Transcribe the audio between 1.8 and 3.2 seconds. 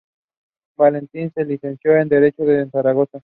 en Derecho en Zaragoza.